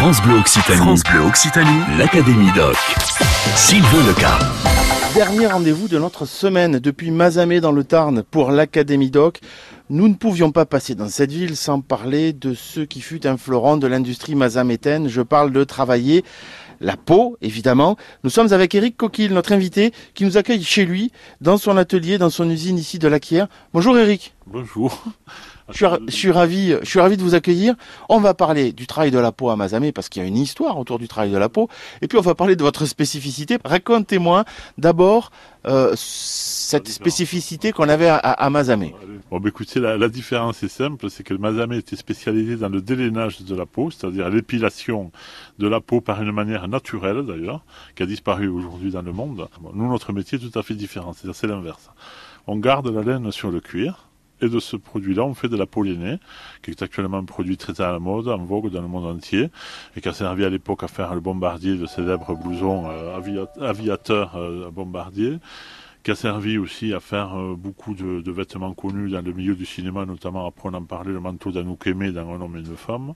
[0.00, 0.78] France Bleu Occitanie.
[0.78, 1.80] France Bleu Occitanie.
[1.98, 2.76] L'Académie Doc.
[3.56, 4.38] Sylvain Leca.
[5.12, 9.40] Dernier rendez-vous de notre semaine depuis Mazamet dans le Tarn pour l'Académie Doc.
[9.90, 13.36] Nous ne pouvions pas passer dans cette ville sans parler de ce qui fut un
[13.36, 15.08] fleuron de l'industrie mazamétaine.
[15.08, 16.24] Je parle de travailler
[16.80, 17.96] la peau, évidemment.
[18.24, 22.18] Nous sommes avec Eric Coquille, notre invité, qui nous accueille chez lui, dans son atelier,
[22.18, 23.48] dans son usine ici de Laquière.
[23.72, 24.34] Bonjour Eric.
[24.46, 25.02] Bonjour.
[25.70, 27.74] Je suis, ra- je suis ravi, je suis ravi de vous accueillir.
[28.08, 30.38] On va parler du travail de la peau à Mazamet parce qu'il y a une
[30.38, 31.68] histoire autour du travail de la peau.
[32.00, 33.58] Et puis on va parler de votre spécificité.
[33.66, 34.46] Racontez-moi
[34.78, 35.30] d'abord
[35.66, 38.94] euh, cette spécificité qu'on avait à, à Mazamet.
[39.30, 42.70] Bon, bah, écoutez, la, la différence est simple, c'est que le Mazamet était spécialisé dans
[42.70, 45.12] le délainage de la peau, c'est-à-dire l'épilation
[45.58, 47.64] de la peau par une manière naturelle d'ailleurs,
[47.94, 49.48] qui a disparu aujourd'hui dans le monde.
[49.74, 51.90] Nous, notre métier est tout à fait différent, c'est-à-dire c'est l'inverse.
[52.46, 54.04] On garde la laine sur le cuir,
[54.40, 56.18] et de ce produit-là, on fait de la peau lainée,
[56.62, 59.50] qui est actuellement un produit très à la mode, en vogue dans le monde entier,
[59.96, 63.48] et qui a servi à l'époque à faire le bombardier, le célèbre blouson euh, avia-
[63.60, 65.38] aviateur euh, bombardier,
[66.08, 69.54] qui a servi aussi à faire euh, beaucoup de, de vêtements connus dans le milieu
[69.54, 72.60] du cinéma, notamment après on en parlait, le manteau d'Anouk Aimé dans Un homme et
[72.60, 73.12] une femme.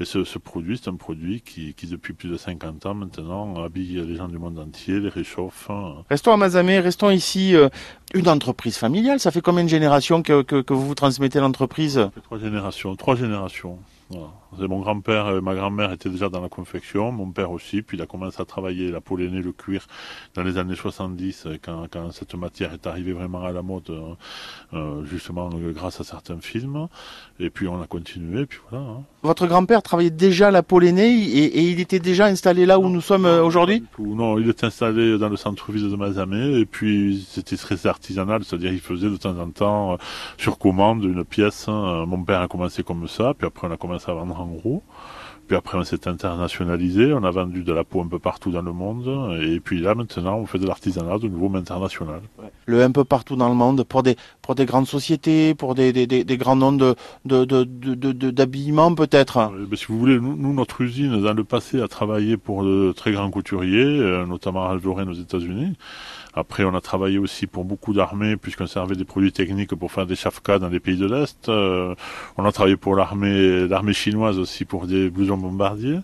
[0.00, 3.64] Et ce, ce produit, c'est un produit qui, qui, depuis plus de 50 ans maintenant,
[3.64, 5.70] habille les gens du monde entier, les réchauffe.
[5.70, 6.04] hein.
[6.10, 7.54] Restons à Mazamet, restons ici.
[7.56, 7.70] euh,
[8.12, 12.10] une entreprise familiale, ça fait combien de générations que, que, que vous vous transmettez l'entreprise?
[12.24, 13.78] Trois générations, trois générations.
[14.10, 14.28] Voilà.
[14.68, 18.02] Mon grand-père et ma grand-mère étaient déjà dans la confection, mon père aussi, puis il
[18.02, 19.86] a commencé à travailler la peau lainée, le cuir
[20.34, 23.90] dans les années 70, euh, quand, quand cette matière est arrivée vraiment à la mode,
[23.90, 24.14] euh,
[24.74, 26.86] euh, justement euh, grâce à certains films.
[27.40, 28.84] Et puis on a continué, puis voilà.
[28.86, 29.02] hein.
[29.22, 32.84] Votre grand-père travaillait déjà la peau lainée et, et il était déjà installé là où
[32.84, 32.90] Non.
[32.90, 33.82] nous sommes euh, aujourd'hui.
[33.98, 38.72] Non, il est installé dans le centre-ville de Mazamet, et puis c'était très artisanal, c'est-à-dire
[38.72, 39.96] il faisait de temps en temps, euh,
[40.38, 41.66] sur commande, une pièce.
[41.68, 42.04] hein.
[42.06, 44.82] Mon père a commencé comme ça, puis après on a commencé à vendre en gros.
[45.46, 48.62] Puis après, on s'est internationalisé, on a vendu de la peau un peu partout dans
[48.62, 49.06] le monde,
[49.40, 52.20] et puis là, maintenant, on fait de l'artisanat de nouveau international.
[52.66, 55.92] le un peu partout dans le monde pour des pour des grandes sociétés, pour des,
[55.92, 56.96] des, des, des grands noms de
[57.26, 59.52] de de de- d'habillement peut-être.
[59.76, 63.12] Si vous voulez, nous, nous, notre usine, dans le passé, a travaillé pour de très
[63.12, 65.74] grands couturiers, euh, notamment Ralph Lauren aux États-Unis.
[66.38, 70.06] Après, on a travaillé aussi pour beaucoup d'armées, puisqu'on servait des produits techniques pour faire
[70.06, 71.48] des chafkas dans les pays de l'Est.
[71.48, 71.94] Euh,
[72.36, 76.00] on a travaillé pour l'armée, l'armée chinoise aussi pour des blousons bombardiers.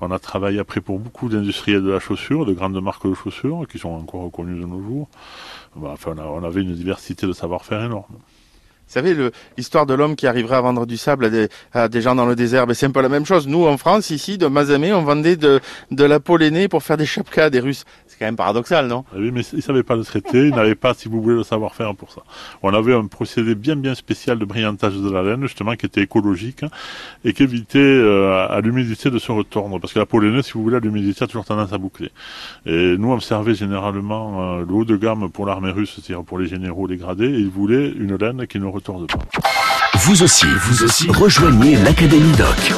[0.00, 3.66] On a travaillé après pour beaucoup d'industriels de la chaussure, de grandes marques de chaussures,
[3.68, 5.08] qui sont encore reconnues de nos jours.
[5.76, 8.14] Ben, Enfin, on, a- on avait une diversité de savoir-faire énorme.
[8.86, 12.26] Vous savez l'histoire de l'homme qui arriverait à vendre du sable à des, gens dans
[12.26, 13.48] le désert, ben, c'est un peu la même chose.
[13.48, 17.06] Nous en France ici de Mazamet, on vendait de la peau lainée pour faire des
[17.06, 17.84] chapkas à des Russes.
[18.14, 19.04] C'est quand même paradoxal, non?
[19.10, 21.34] Ah Oui, mais ils ne savaient pas le traiter, ils n'avaient pas, si vous voulez,
[21.34, 22.22] le savoir-faire pour ça.
[22.62, 26.02] On avait un procédé bien bien spécial de brillantage de la laine, justement, qui était
[26.02, 26.68] écologique hein,
[27.24, 29.80] et qui évitait euh, à l'humidité de se retordre.
[29.80, 32.12] Parce que la peau lainée, si vous voulez, l'humidité a toujours tendance à boucler.
[32.66, 36.38] Et nous, on servait généralement euh, le haut de gamme pour l'armée russe, c'est-à-dire pour
[36.38, 38.66] les généraux, les gradés, et ils voulaient une laine qui ne
[39.98, 42.72] Vous aussi, vous aussi, rejoignez l'Académie Doc.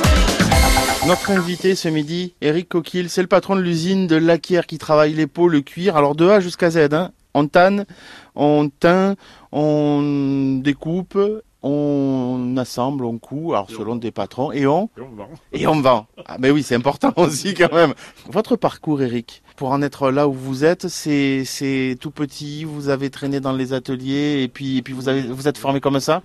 [1.06, 5.14] Notre invité ce midi, Eric Coquille, c'est le patron de l'usine de Laquière qui travaille
[5.14, 5.96] les peaux, le cuir.
[5.96, 7.12] Alors de A jusqu'à Z, hein.
[7.32, 7.86] on tanne,
[8.34, 9.14] on teint,
[9.52, 11.18] on découpe,
[11.62, 15.28] on assemble, on coud, alors selon des patrons, et on Et on vend.
[15.52, 16.06] et on vend.
[16.26, 17.94] Ah mais oui, c'est important aussi quand même.
[18.30, 22.64] Votre parcours, Eric, pour en être là où vous êtes, c'est c'est tout petit.
[22.64, 25.80] Vous avez traîné dans les ateliers et puis et puis vous avez vous êtes formé
[25.80, 26.22] comme ça?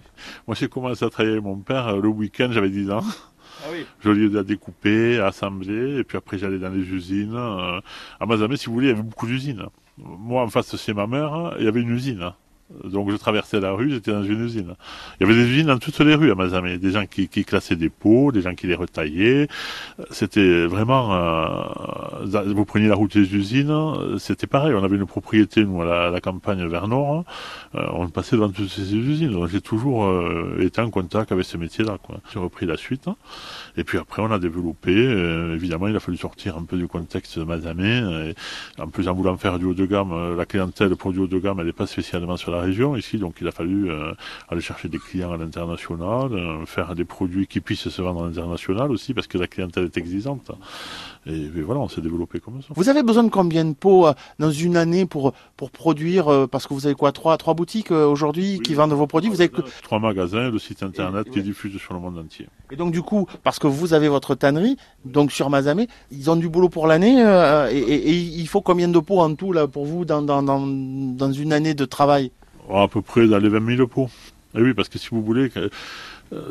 [0.47, 3.03] Moi, j'ai commencé à travailler avec mon père euh, le week-end, j'avais 10 ans.
[3.63, 3.85] Ah oui.
[4.03, 7.35] Je l'ai à découper, à assembler, et puis après j'allais dans les usines.
[7.35, 7.79] euh,
[8.19, 9.63] À Mazamet, si vous voulez, il y avait beaucoup d'usines.
[9.97, 12.31] Moi, en face, c'est ma mère, il y avait une usine.
[12.83, 14.75] Donc je traversais la rue, j'étais dans une usine.
[15.19, 17.45] Il y avait des usines dans toutes les rues à Mazamet, des gens qui, qui
[17.45, 19.47] classaient des pots, des gens qui les retaillaient.
[20.09, 21.13] C'était vraiment...
[21.13, 23.73] euh, vous preniez la route des usines,
[24.19, 24.73] c'était pareil.
[24.73, 27.25] On avait une propriété, nous, à la, campagne vers Nord.
[27.75, 29.31] Euh, on passait devant toutes ces usines.
[29.31, 31.97] Donc j'ai toujours euh, été en contact avec ce métier-là.
[32.31, 33.07] J'ai repris la suite.
[33.77, 34.91] Et puis après, on a développé.
[34.95, 38.01] euh, évidemment, il a fallu sortir un peu du contexte de Mazamet.
[38.29, 38.35] Et
[38.81, 41.27] en plus, en voulant faire du haut de gamme, euh, la clientèle pour du haut
[41.27, 43.17] de gamme, elle n'est pas spécialement sur la région ici.
[43.17, 44.13] Donc, il a fallu euh,
[44.49, 48.27] aller chercher des clients à l'international, euh, faire des produits qui puissent se vendre à
[48.27, 50.51] l'international aussi, parce que la clientèle est exigeante.
[51.27, 52.69] Et, et voilà, on s'est développé comme ça.
[52.75, 56.65] Vous avez besoin de combien de pots euh, dans une année pour pour produire parce
[56.65, 59.29] que vous avez quoi trois trois boutiques aujourd'hui qui vendent vos produits?
[59.29, 61.43] Vous avez que- Trois magasins, le site internet qui Ouais.
[61.43, 62.47] diffuse sur le monde entier.
[62.71, 66.35] et donc du coup parce que vous avez votre tannerie donc sur Mazamet, ils ont
[66.35, 67.19] du boulot pour l'année
[67.71, 70.41] et, et- et il faut combien de pots en tout là pour vous dans dans
[70.41, 72.31] dans, dans une année de travail?
[72.69, 74.09] À peu près dans les 20 000 pots.
[74.55, 75.49] Et oui, parce que si vous voulez,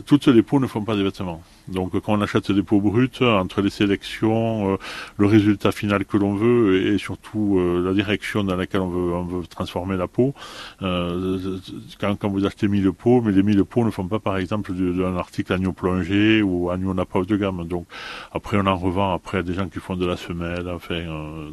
[0.06, 1.42] toutes les peaux ne font pas des vêtements.
[1.68, 4.76] Donc quand on achète des peaux brutes, entre les sélections, euh,
[5.16, 9.46] le résultat final que l'on veut et, surtout euh, la direction dans laquelle on veut,
[9.46, 10.34] transformer la peau,
[10.80, 15.16] quand, vous achetez 1000 peaux, mais les 1000 peaux ne font pas par exemple d'un
[15.16, 17.66] article agneau plongé ou agneau n'a pas de gamme.
[17.66, 17.86] Donc
[18.32, 21.02] après on en revend après à des gens qui font de la semelle, enfin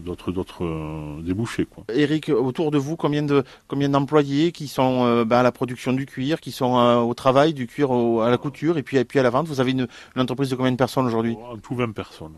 [0.04, 1.68] d'autres d'autres débouchés.
[1.94, 6.06] Eric, autour de vous, combien de combien d'employés qui sont ben, à la production du
[6.06, 7.92] cuir, qui sont au travail du cuir
[8.22, 10.50] à la couture et puis, et puis à la vente Vous avez une, une entreprise
[10.50, 11.36] de combien de personnes aujourd'hui?
[11.52, 12.34] En tout 20 personnes.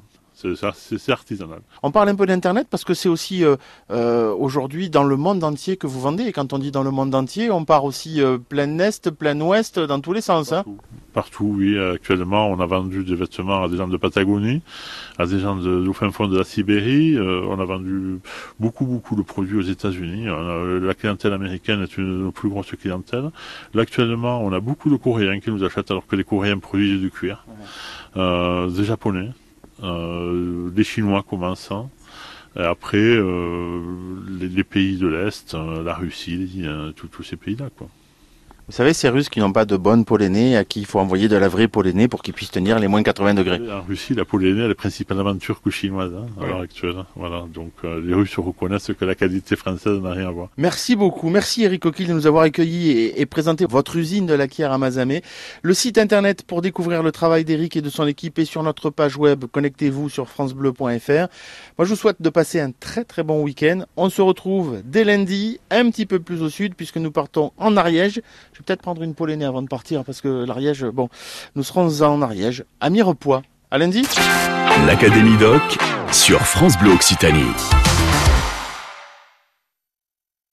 [0.73, 1.59] C'est artisanal.
[1.83, 3.57] On parle un peu d'Internet parce que c'est aussi euh,
[3.91, 6.23] euh, aujourd'hui dans le monde entier que vous vendez.
[6.23, 9.39] Et quand on dit dans le monde entier, on part aussi euh, plein est, plein
[9.41, 10.53] ouest, dans tous les sens.
[10.53, 10.63] Hein.
[11.13, 11.55] Partout.
[11.57, 11.77] oui.
[11.79, 14.61] Actuellement, on a vendu des vêtements à des gens de Patagonie,
[15.17, 17.17] à des gens de, du fin fond de la Sibérie.
[17.19, 18.19] on a vendu
[18.59, 20.25] beaucoup, beaucoup de produits aux États-Unis.
[20.25, 23.31] La clientèle américaine est une de nos plus grosses clientèles.
[23.73, 27.01] Là, actuellement, on a beaucoup de Coréens qui nous achètent alors que les Coréens produisent
[27.01, 27.45] du cuir.
[28.15, 29.29] des Japonais.
[29.83, 31.89] Euh, les Chinois commençant.
[32.55, 33.81] Et après, euh,
[34.27, 36.65] les, pays de l'Est, euh, la Russie,
[36.95, 37.69] tous ces pays-là.
[37.77, 37.87] quoi.
[38.69, 41.27] Vous savez, ces Russes qui n'ont pas de bonne pollénée, à qui il faut envoyer
[41.27, 43.59] de la vraie pollénée pour qu'ils puissent tenir les moins 80 degrés.
[43.71, 47.03] En Russie, la pollénée, elle est principalement turque ou chinoise hein, à l'heure actuelle.
[47.15, 50.49] Voilà, donc euh, les Russes reconnaissent que la qualité française n'a rien à voir.
[50.55, 51.29] Merci beaucoup.
[51.29, 54.77] Merci Eric Coquille de nous avoir accueillis et, présenté votre usine de la Kière à
[54.77, 55.23] Mazamé.
[55.63, 58.91] Le site internet pour découvrir le travail d'Eric et de son équipe est sur notre
[58.91, 59.45] page web.
[59.51, 61.09] Connectez-vous sur francebleu.fr.
[61.09, 61.27] Moi,
[61.79, 63.85] je vous souhaite de passer un très très bon week-end.
[63.97, 67.75] On se retrouve dès lundi, un petit peu plus au sud, puisque nous partons en
[67.75, 68.21] Ariège
[68.59, 71.09] vais peut-être prendre une pollénée avant de partir parce que l'Ariège, bon,
[71.55, 73.41] nous serons en Ariège, à Mirepoix.
[73.71, 74.03] À lundi.
[74.87, 75.61] L'Académie Doc
[76.11, 77.53] sur France Bleu Occitanie.